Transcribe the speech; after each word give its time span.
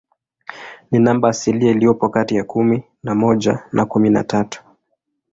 Ni 0.91 0.99
namba 0.99 1.29
asilia 1.29 1.71
iliyopo 1.71 2.09
kati 2.09 2.35
ya 2.35 2.43
kumi 2.43 2.83
na 3.03 3.15
moja 3.15 3.63
na 3.71 3.85
kumi 3.85 4.09
na 4.09 4.23
tatu. 4.23 4.63